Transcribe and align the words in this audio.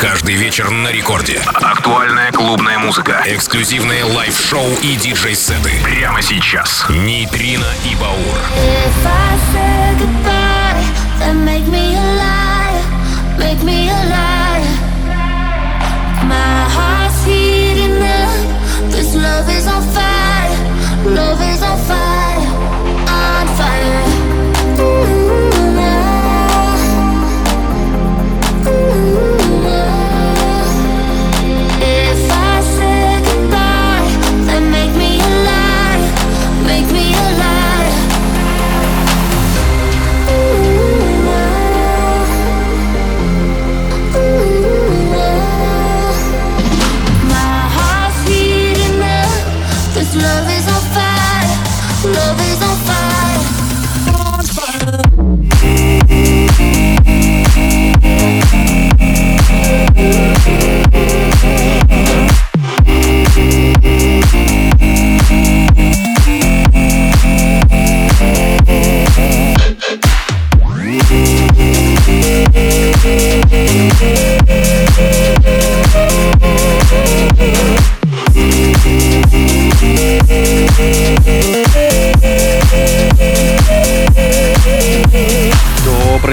Каждый 0.00 0.34
вечер 0.34 0.70
на 0.70 0.88
рекорде. 0.92 1.40
Актуальная 1.54 2.30
клубная 2.30 2.78
музыка. 2.78 3.22
Эксклюзивные 3.26 4.04
live-шоу 4.04 4.70
и 4.82 4.94
диджей-сеты. 4.94 5.72
Прямо 5.82 6.22
сейчас. 6.22 6.86
Нейтрино 6.88 7.66
и 7.84 7.94
Баур. 7.96 8.38
Love 14.08 14.27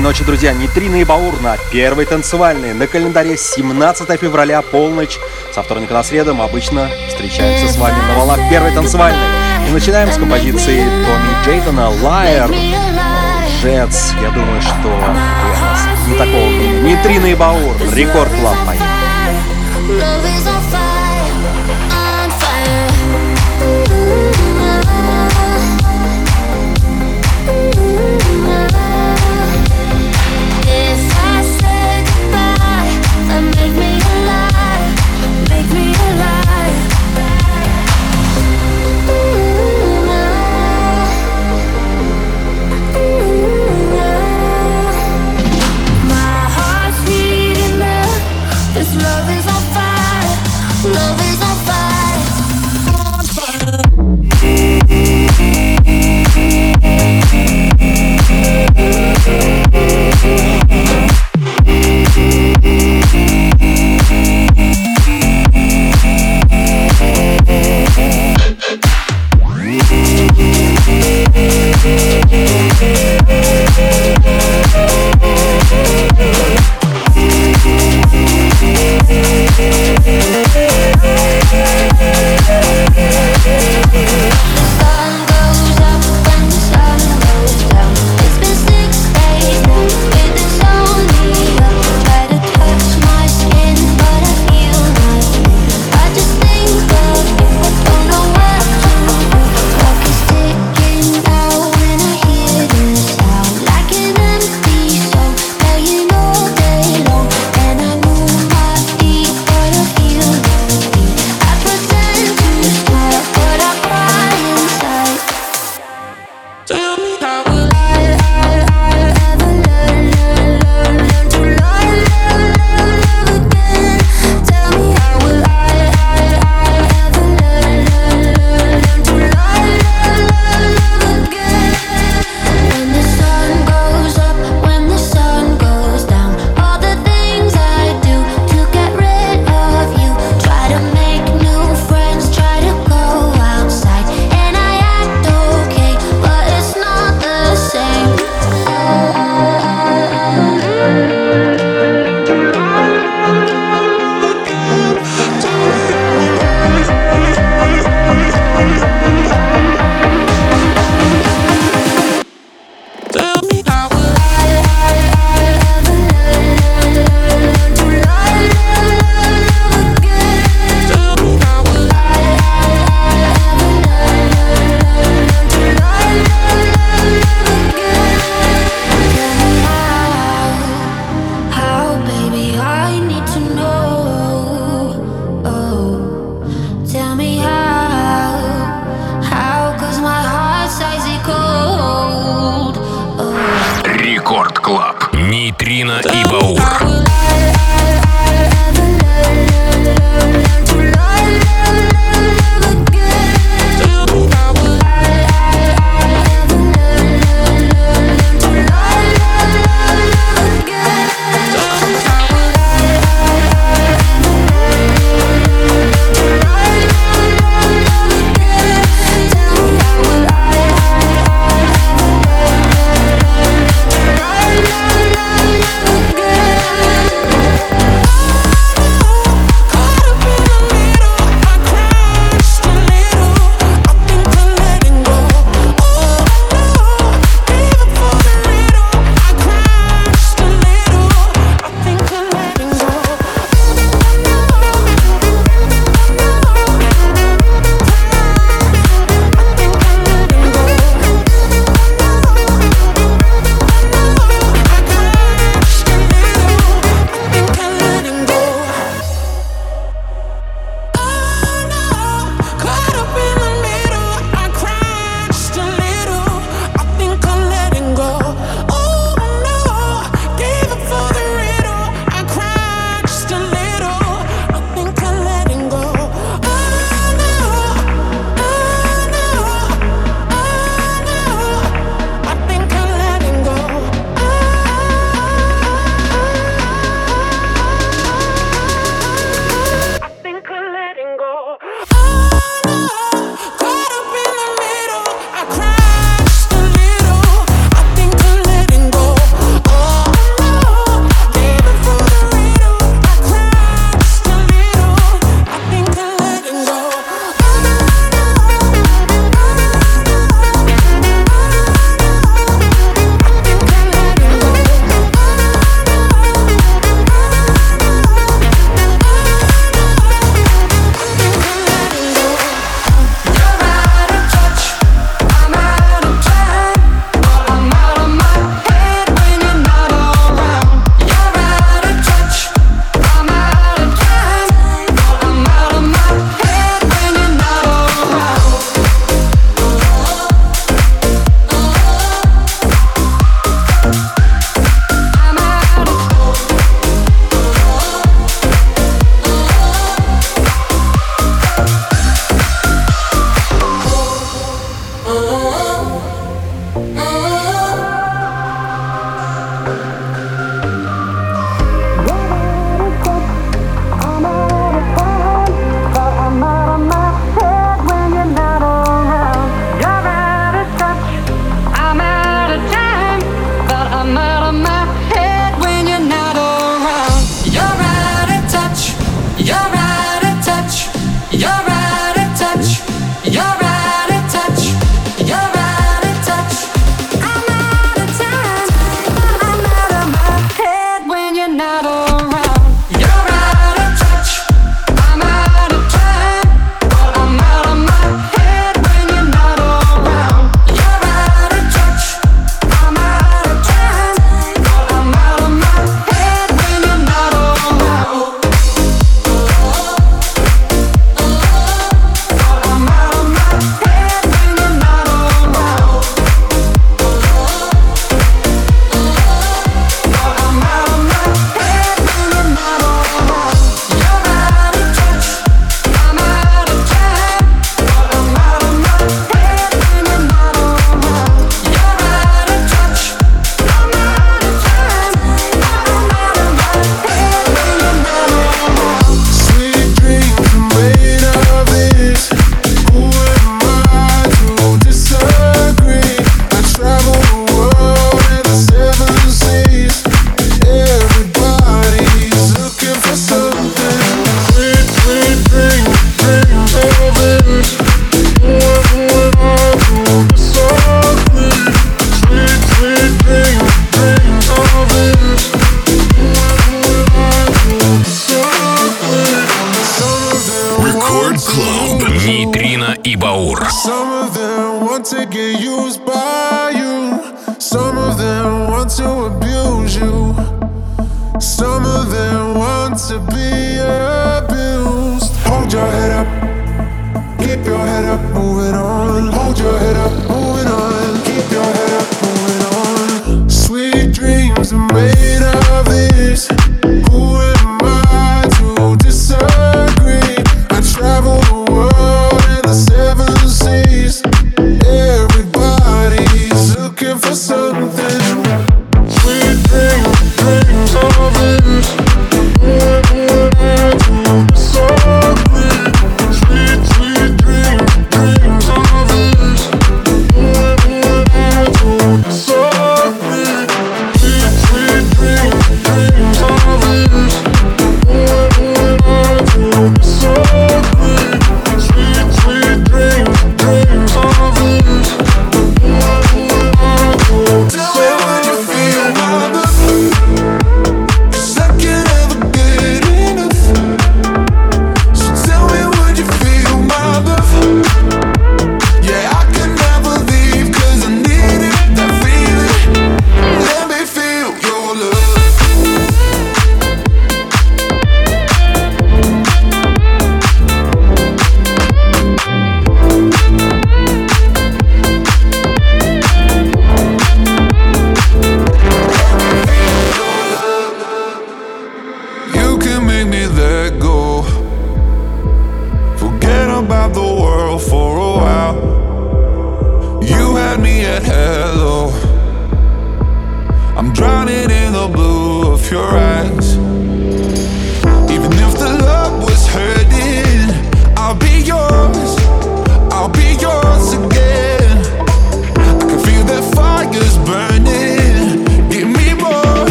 ночи, 0.00 0.24
друзья. 0.24 0.52
Нейтрино 0.52 0.96
и 0.96 1.04
Баур 1.04 1.40
на 1.40 1.56
первой 1.70 2.04
танцевальной. 2.06 2.72
На 2.72 2.86
календаре 2.86 3.36
17 3.36 4.20
февраля, 4.20 4.62
полночь. 4.62 5.18
Со 5.54 5.62
вторника 5.62 5.94
на 5.94 6.02
среду 6.02 6.34
мы 6.34 6.44
обычно 6.44 6.90
встречаемся 7.08 7.72
с 7.72 7.76
вами 7.76 7.96
на 8.08 8.18
волнах 8.18 8.38
первой 8.50 8.72
танцевальной. 8.72 9.26
И 9.68 9.72
начинаем 9.72 10.10
с 10.12 10.16
композиции 10.16 10.84
Томми 10.84 11.44
Джейтона 11.44 11.90
«Liar». 12.02 12.54
Жец, 13.60 14.12
я 14.20 14.30
думаю, 14.30 14.60
что 14.60 14.88
не 16.08 16.16
такого 16.16 16.46
мнения. 16.46 16.96
Нейтрино 16.96 17.26
и 17.26 17.34
Баур, 17.34 17.76
Record 17.92 18.32
Club, 18.40 18.56
поехали. 18.66 18.88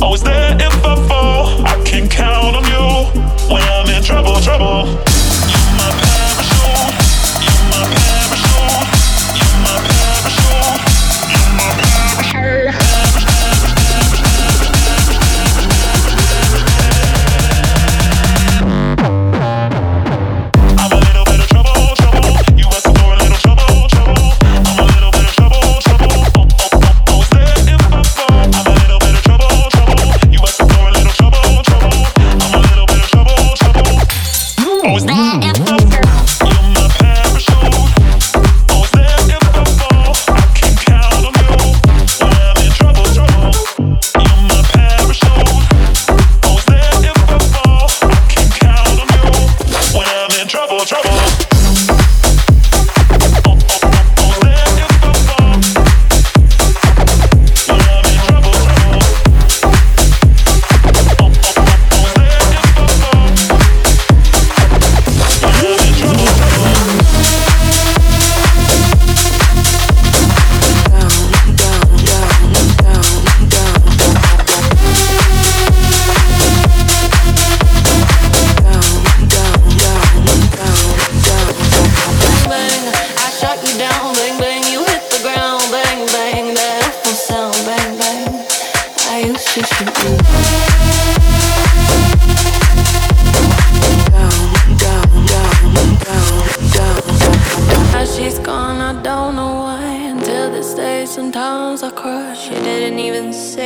Always 0.00 0.22
there. 0.22 0.37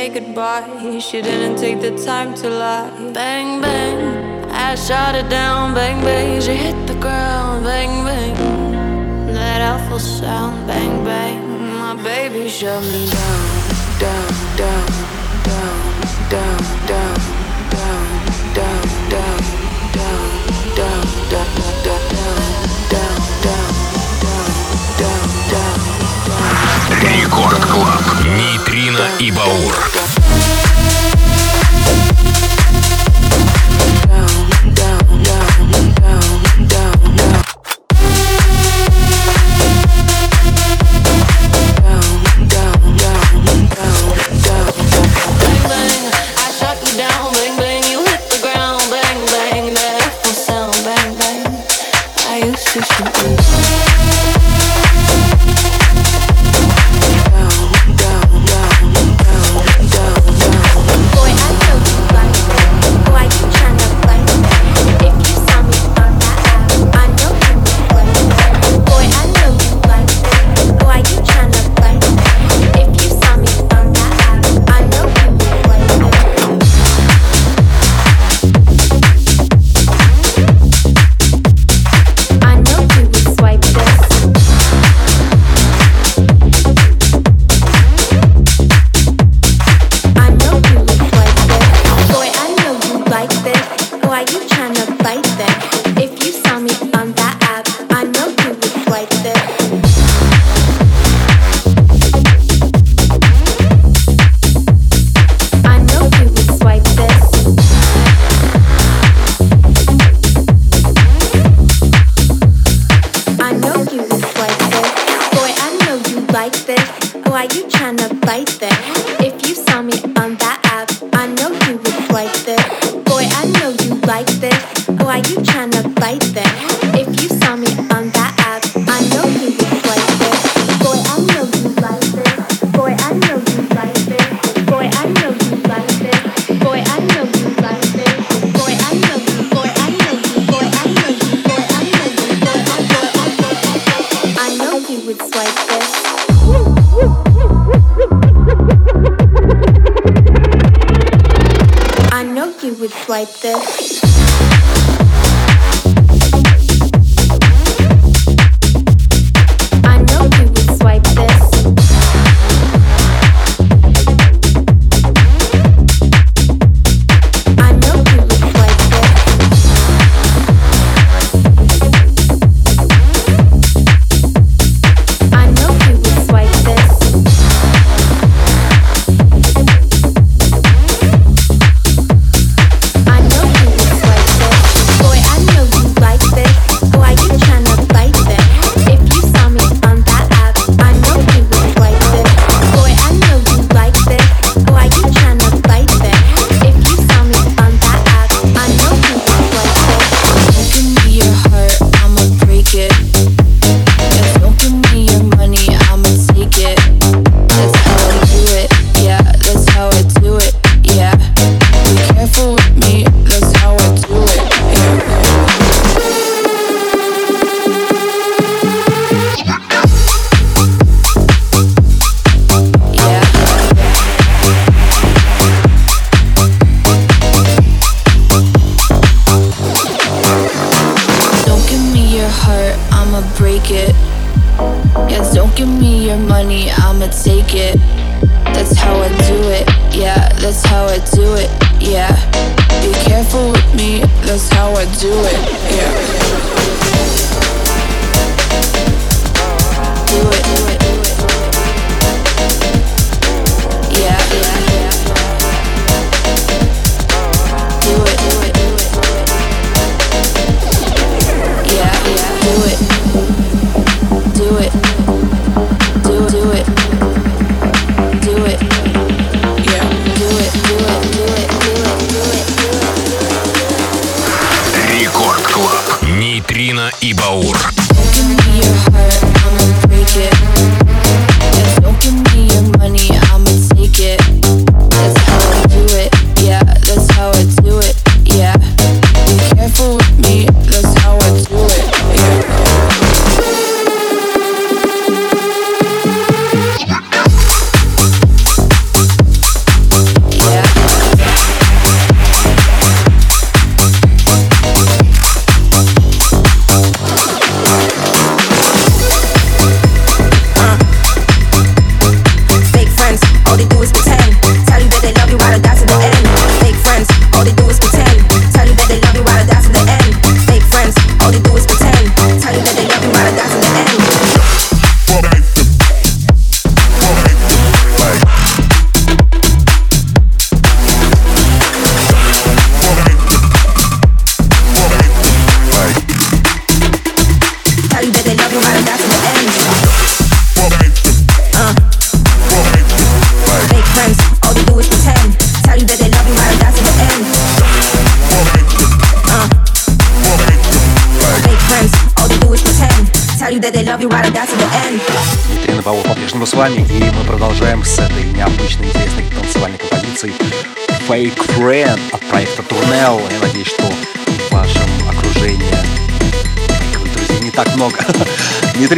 say 0.03 0.19
goodbye. 0.19 0.99
She 0.99 1.21
didn't 1.21 1.57
take 1.57 1.79
the 1.79 1.91
time 2.05 2.33
to 2.35 2.49
lie. 2.49 2.89
Bang, 3.13 3.61
bang, 3.61 3.97
I 4.51 4.75
shot 4.75 5.15
it 5.15 5.29
down. 5.29 5.73
Bang, 5.73 6.03
bang, 6.03 6.41
she 6.41 6.55
hit 6.65 6.77
the 6.87 6.95
ground. 6.95 7.63
Bang, 7.63 7.93
bang, 8.07 8.35
that 9.33 9.61
awful 9.71 9.99
sound. 9.99 10.67
Bang, 10.67 11.03
bang, 11.05 11.41
my 11.79 11.95
baby 12.03 12.49
shut 12.49 12.83
me 12.91 13.03
down, 13.17 13.43
down, 14.03 14.31
down, 14.61 14.87
down, 15.47 16.29
down, 16.29 16.87
down. 16.87 17.12
Рекорд 27.13 27.63
Клаб. 27.67 28.01
Нейтрино 28.25 29.07
и 29.19 29.29
Баур. 29.29 30.22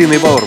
Irene 0.05 0.44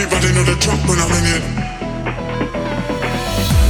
Everybody 0.00 0.32
know 0.32 0.48
the 0.48 0.56
drop 0.56 0.80
when 0.88 0.96
I'm 0.96 1.12
in 1.12 1.28
it. 1.28 1.44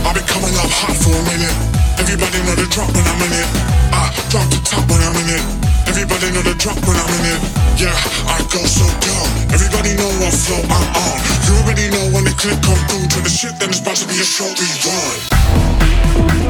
I've 0.06 0.14
been 0.14 0.22
coming 0.30 0.54
up 0.62 0.70
hot 0.70 0.94
for 0.94 1.10
a 1.10 1.22
minute. 1.26 1.50
Everybody 1.98 2.38
know 2.46 2.54
the 2.54 2.70
drop 2.70 2.86
when 2.94 3.02
I'm 3.02 3.18
in 3.18 3.34
it. 3.34 3.50
I 3.90 4.14
drop 4.30 4.46
the 4.46 4.62
top 4.62 4.86
when 4.86 5.02
I'm 5.02 5.18
in 5.18 5.26
it. 5.26 5.42
Everybody 5.90 6.30
know 6.30 6.46
the 6.46 6.54
drop 6.54 6.78
when 6.86 6.94
I'm 6.94 7.10
in 7.18 7.34
it. 7.34 7.42
Yeah, 7.82 7.90
I 8.30 8.46
go 8.46 8.62
so 8.62 8.86
dumb. 9.02 9.50
Everybody 9.50 9.98
know 9.98 10.06
what 10.22 10.30
flow 10.30 10.62
I'm 10.70 10.86
on. 11.02 11.18
You 11.50 11.66
already 11.66 11.90
know 11.90 12.14
when 12.14 12.22
the 12.22 12.34
click 12.38 12.62
come 12.62 12.78
through 12.86 13.10
to 13.10 13.18
the 13.26 13.28
shit, 13.28 13.58
then 13.58 13.74
it's 13.74 13.82
about 13.82 13.98
to 13.98 14.06
be 14.06 14.14
a 14.14 14.22
show 14.22 14.46
run. 14.46 16.49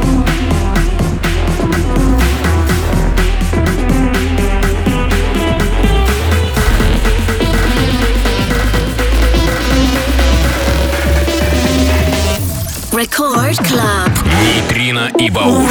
Рекорд 13.00 13.58
Club. 13.60 14.12
Нейтрино 14.42 15.10
и 15.18 15.30
Баур. 15.30 15.70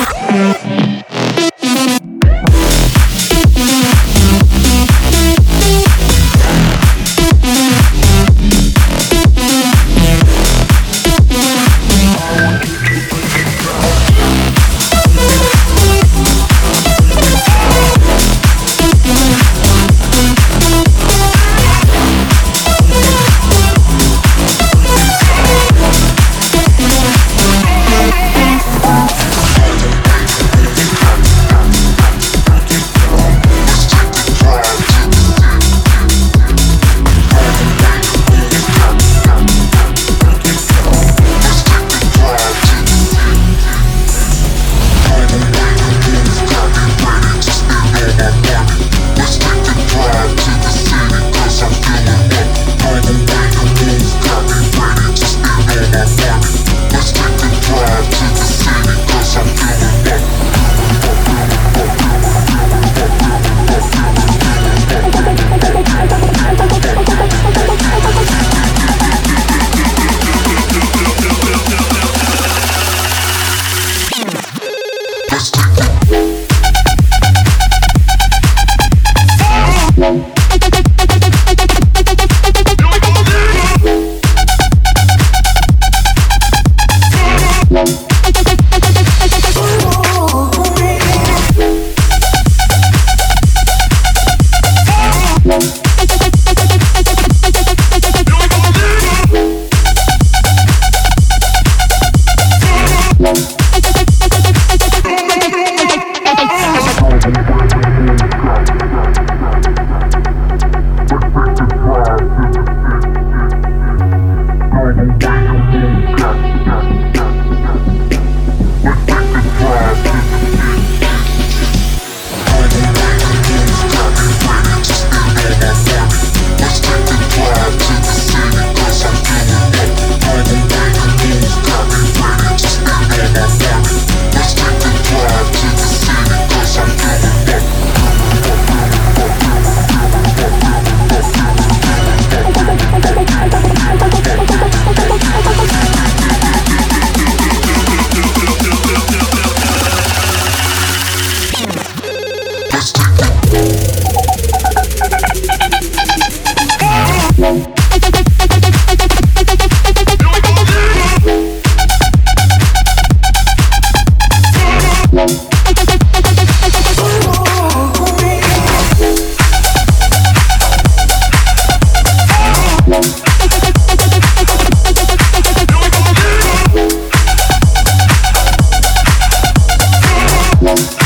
one. 180.62 180.99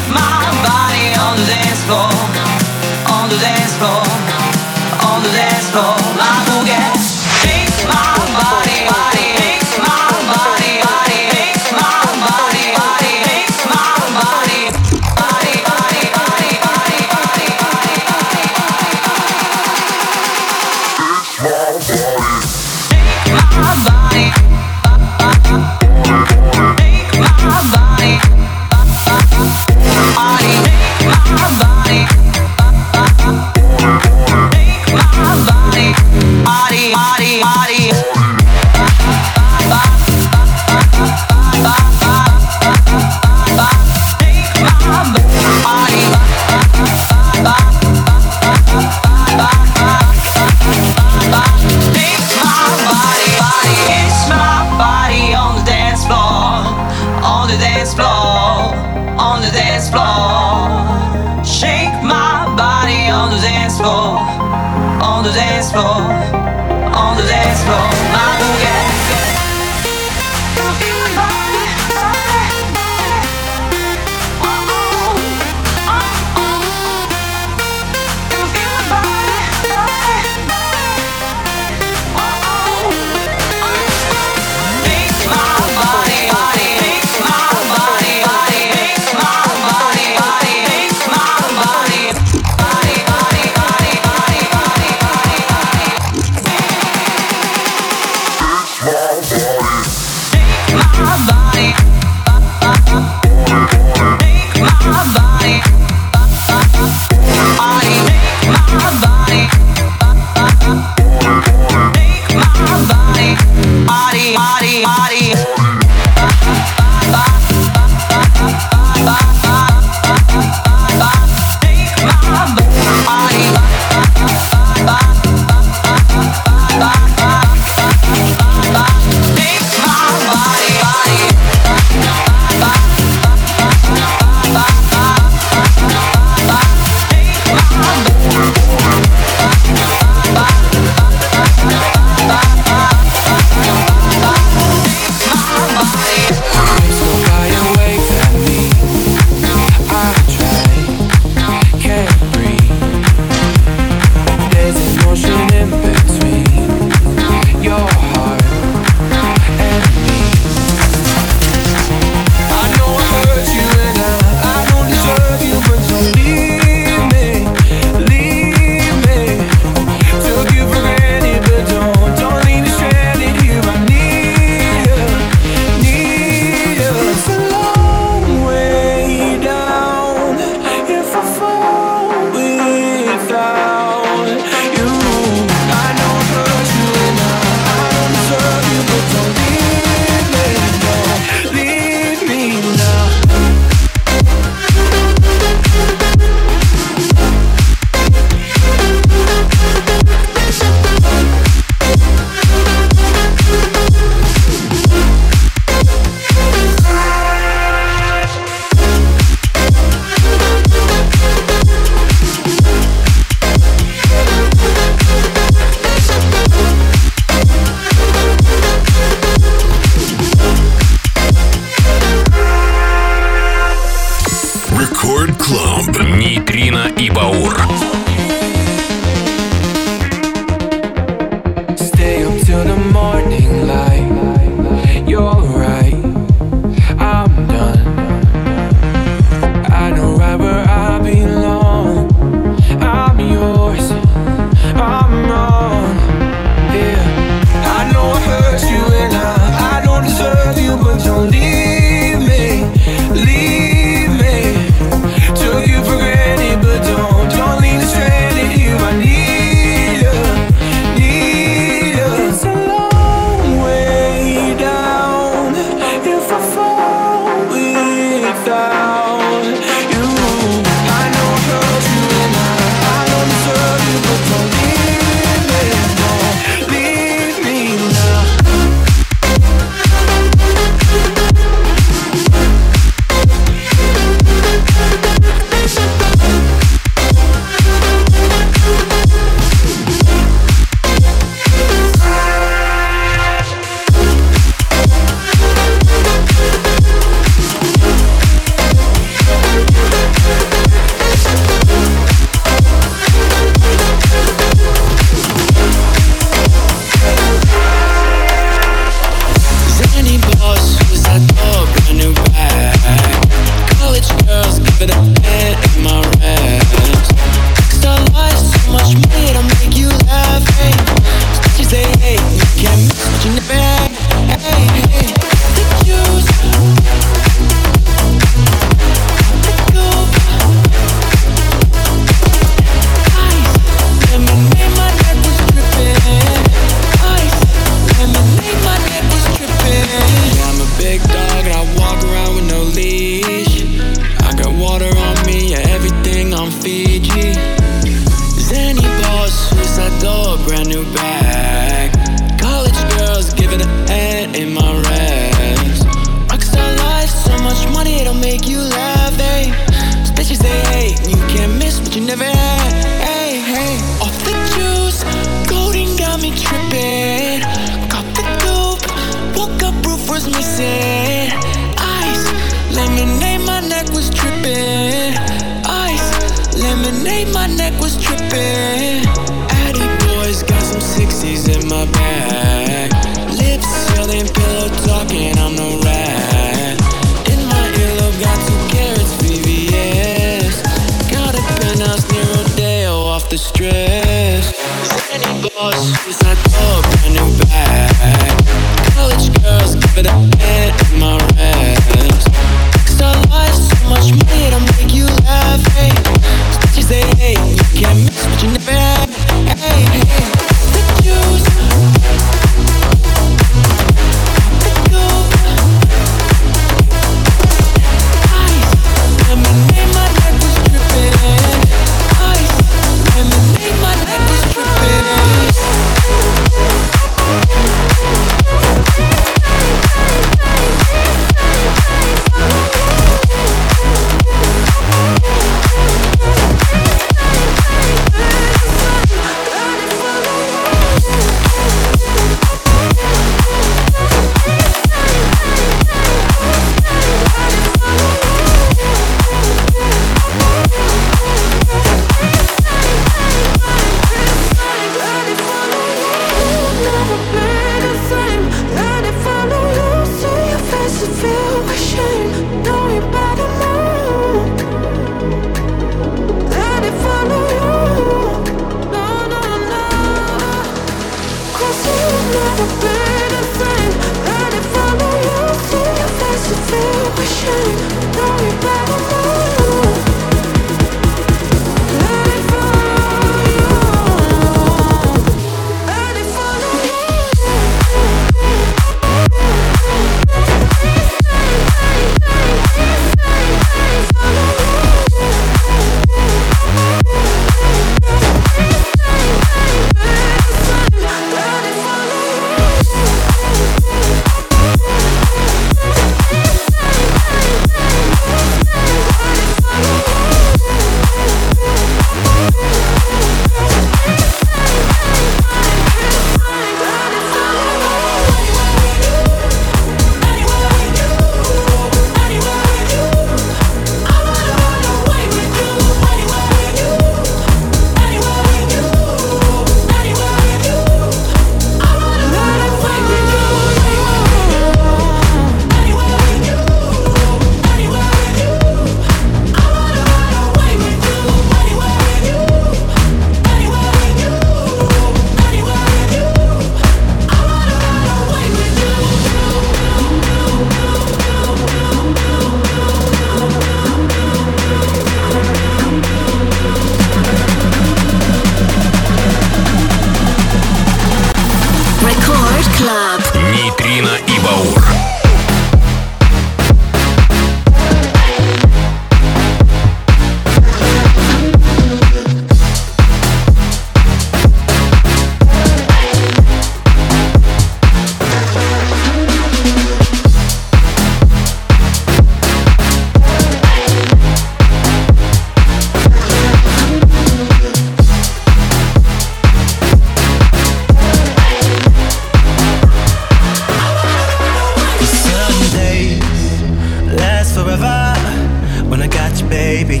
baby, 599.56 600.00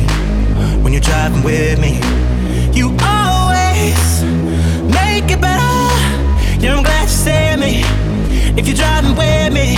when 0.82 0.92
you're 0.92 1.00
driving 1.00 1.42
with 1.42 1.80
me. 1.80 1.92
You 2.78 2.94
always 3.00 4.22
make 4.98 5.30
it 5.34 5.40
better. 5.40 5.78
Yeah, 6.60 6.76
I'm 6.76 6.82
glad 6.82 7.04
you 7.04 7.16
saved 7.28 7.60
me. 7.60 7.74
If 8.58 8.66
you're 8.68 8.76
driving 8.76 9.16
with 9.16 9.52
me. 9.54 9.68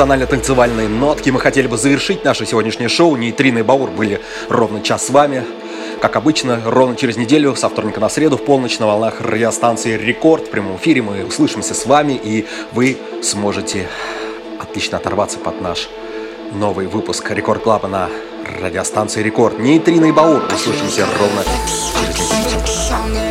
эмоционально-танцевальной 0.00 0.88
нотки 0.88 1.28
мы 1.28 1.40
хотели 1.40 1.66
бы 1.66 1.76
завершить 1.76 2.24
наше 2.24 2.46
сегодняшнее 2.46 2.88
шоу. 2.88 3.16
Нейтрино 3.16 3.58
и 3.58 3.62
Баур 3.62 3.90
были 3.90 4.18
ровно 4.48 4.80
час 4.80 5.06
с 5.06 5.10
вами. 5.10 5.44
Как 6.00 6.16
обычно, 6.16 6.58
ровно 6.64 6.96
через 6.96 7.18
неделю, 7.18 7.54
со 7.54 7.68
вторника 7.68 8.00
на 8.00 8.08
среду, 8.08 8.38
в 8.38 8.44
полночь 8.44 8.78
на 8.78 8.86
волнах 8.86 9.20
радиостанции 9.20 9.98
«Рекорд» 9.98 10.46
в 10.46 10.50
прямом 10.50 10.76
эфире 10.76 11.02
мы 11.02 11.26
услышимся 11.26 11.74
с 11.74 11.84
вами, 11.84 12.18
и 12.22 12.46
вы 12.72 12.96
сможете 13.22 13.88
отлично 14.58 14.96
оторваться 14.96 15.38
под 15.38 15.60
наш 15.60 15.90
новый 16.54 16.86
выпуск 16.86 17.30
«Рекорд 17.30 17.62
Клаба» 17.62 17.88
на 17.88 18.08
радиостанции 18.62 19.22
«Рекорд». 19.22 19.58
Нейтрино 19.58 20.06
и 20.06 20.12
Баур. 20.12 20.42
Услышимся 20.50 21.04
ровно 21.18 21.42
через 21.44 22.30
неделю. 22.30 23.29